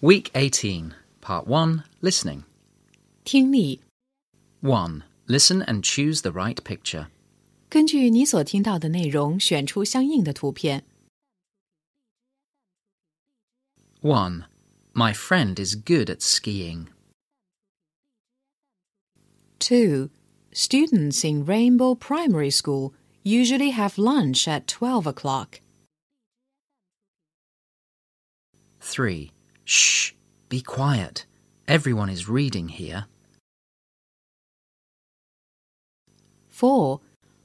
[0.00, 2.44] Week 18, Part 1 Listening.
[3.24, 3.80] 听力
[4.60, 5.02] 1.
[5.26, 7.06] Listen and choose the right picture.
[7.70, 10.84] 根据你所听到的内容，选出相应的图片。
[14.02, 14.44] 1.
[14.92, 16.88] My friend is good at skiing.
[19.58, 20.10] 2.
[20.52, 22.92] Students in Rainbow Primary School
[23.24, 25.60] usually have lunch at 12 o'clock.
[28.80, 29.30] 3.
[29.71, 30.13] Shh,
[30.49, 31.27] be quiet.
[31.67, 33.05] Everyone is reading here.
[36.47, 36.99] 4.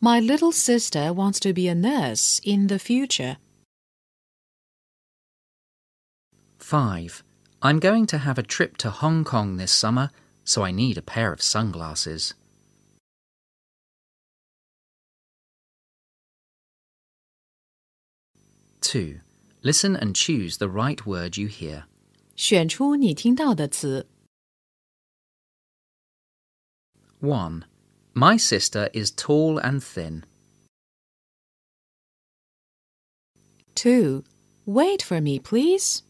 [0.00, 3.36] My little sister wants to be a nurse in the future.
[6.58, 7.22] 5.
[7.62, 10.10] I'm going to have a trip to Hong Kong this summer,
[10.42, 12.34] so I need a pair of sunglasses.
[18.80, 19.20] Two.
[19.62, 21.84] Listen and choose the right word you hear.
[22.37, 24.07] 选出你听到的词。
[27.21, 27.63] 1.
[28.13, 30.23] My sister is tall and thin.
[33.75, 34.23] 2.
[34.65, 36.03] Wait for me, please.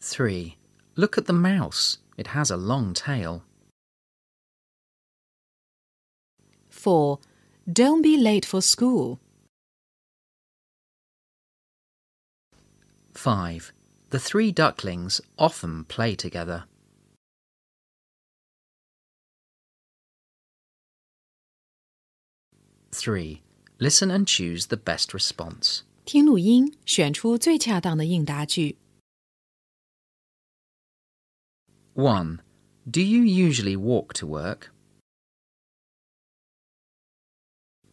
[0.00, 0.56] 3.
[0.96, 1.98] Look at the mouse.
[2.16, 3.42] It has a long tail.
[6.70, 7.18] 4.
[7.66, 9.18] Don't be late for school.
[13.16, 13.72] 5.
[14.10, 16.64] The three ducklings often play together.
[22.90, 23.42] Three.
[23.78, 25.82] Listen and choose the best response.
[26.04, 28.76] 听录音，选出最恰当的应答句。
[31.94, 32.38] 1.
[32.90, 34.70] Do you usually walk to work?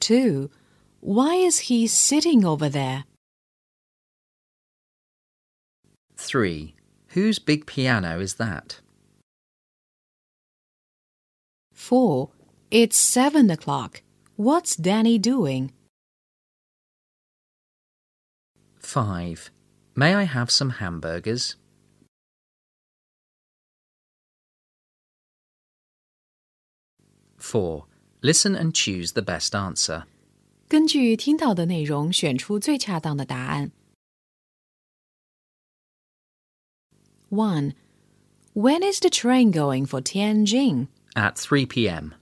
[0.00, 0.50] 2.
[1.00, 3.04] Why is he sitting over there?
[6.22, 6.74] 3.
[7.14, 8.80] Whose big piano is that?
[11.72, 12.28] 4.
[12.70, 14.02] It's 7 o'clock.
[14.36, 15.72] What's Danny doing?
[18.80, 19.50] 5.
[19.94, 21.56] May I have some hamburgers?
[27.38, 27.86] 4.
[28.20, 30.04] Listen and choose the best answer.
[30.68, 33.70] 根据听到的内容，选出最恰当的答案。
[37.33, 37.73] 1.
[38.53, 40.87] When is the train going for Tianjin?
[41.15, 42.13] At 3 p.m.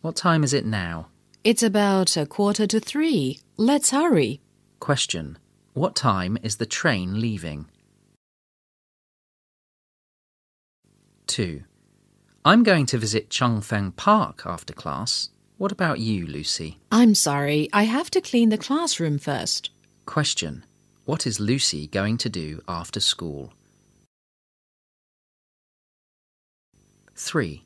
[0.00, 1.08] What time is it now?
[1.44, 3.38] It's about a quarter to three.
[3.56, 4.40] Let's hurry.
[4.80, 5.38] Question.
[5.74, 7.66] What time is the train leaving?
[11.28, 11.62] 2.
[12.44, 15.30] I'm going to visit Chongfeng Park after class.
[15.58, 16.78] What about you, Lucy?
[16.90, 19.70] I'm sorry, I have to clean the classroom first.
[20.04, 20.64] Question.
[21.04, 23.52] What is Lucy going to do after school?
[27.16, 27.64] 3.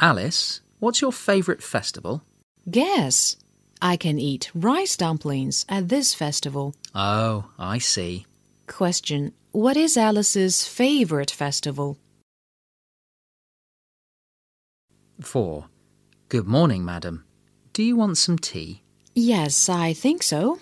[0.00, 2.22] Alice, what's your favourite festival?
[2.70, 3.36] Guess.
[3.82, 6.74] I can eat rice dumplings at this festival.
[6.94, 8.26] Oh, I see.
[8.66, 9.32] Question.
[9.52, 11.98] What is Alice's favorite festival?
[15.20, 15.66] 4.
[16.28, 17.24] Good morning, madam.
[17.72, 18.82] Do you want some tea?
[19.14, 20.58] Yes, I think so.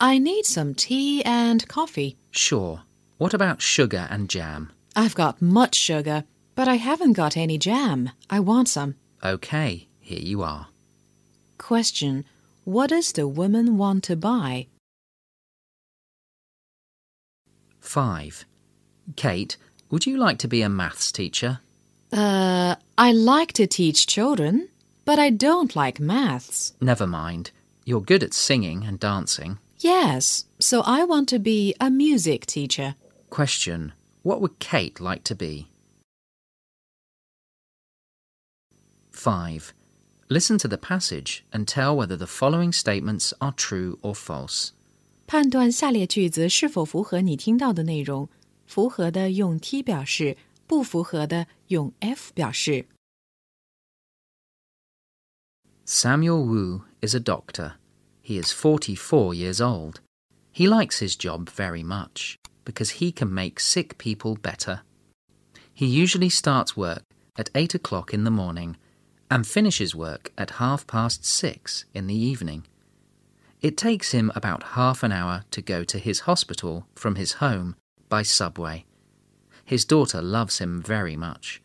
[0.00, 2.16] I need some tea and coffee.
[2.30, 2.82] Sure.
[3.18, 4.72] What about sugar and jam?
[4.94, 6.24] I've got much sugar,
[6.56, 8.10] but I haven't got any jam.
[8.28, 8.96] I want some.
[9.22, 10.66] OK, here you are.
[11.58, 12.24] Question.
[12.64, 14.66] What does the woman want to buy?
[17.78, 18.44] 5.
[19.14, 19.56] Kate,
[19.90, 21.60] would you like to be a maths teacher?
[22.12, 24.68] Uh, I like to teach children,
[25.04, 26.72] but I don't like maths.
[26.80, 27.52] Never mind.
[27.84, 29.58] You're good at singing and dancing.
[29.78, 32.96] Yes, so I want to be a music teacher.
[33.30, 33.92] Question.
[34.22, 35.68] What would Kate like to be?
[39.15, 39.73] 5.
[40.29, 44.71] Listen to the passage and tell whether the following statements are true or false.
[45.27, 48.29] 判断下列句子是否符合你听到的内容，
[48.65, 50.37] 符合的用 T 表示，
[50.67, 52.85] 不符合的用 F 表示。
[55.85, 57.73] Samuel Wu is a doctor.
[58.23, 59.95] He is 44 years old.
[60.53, 64.81] He likes his job very much because he can make sick people better.
[65.73, 67.03] He usually starts work
[67.35, 68.77] at 8 o'clock in the morning
[69.29, 72.65] and finishes work at half past 6 in the evening.
[73.61, 77.75] It takes him about half an hour to go to his hospital from his home
[78.09, 78.85] by subway.
[79.63, 81.61] His daughter loves him very much,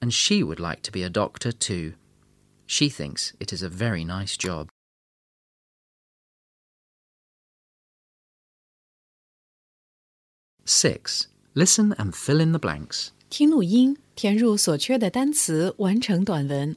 [0.00, 1.94] and she would like to be a doctor too.
[2.66, 4.68] She thinks it is a very nice job.
[10.64, 11.26] 6.
[11.54, 13.10] Listen and fill in the blanks.
[13.28, 16.76] 听录音，填入所缺的单词，完成短文。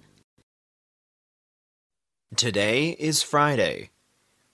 [2.36, 3.88] Today is Friday.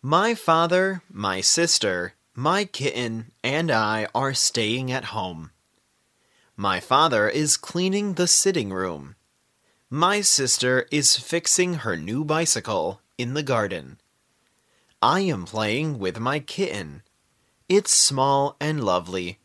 [0.00, 5.50] My father, my sister, my kitten, and I are staying at home.
[6.56, 9.17] My father is cleaning the sitting room.
[9.91, 13.99] My sister is fixing her new bicycle in the garden.
[15.03, 17.03] I am playing with my kitten.
[17.69, 19.41] It's small and lovely.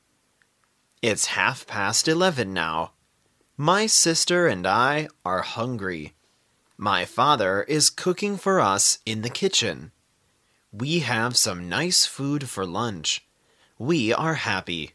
[1.02, 2.92] It's half past eleven now.
[3.58, 6.14] My sister and I are hungry.
[6.82, 9.92] My father is cooking for us in the kitchen.
[10.72, 13.28] We have some nice food for lunch.
[13.78, 14.94] We are happy.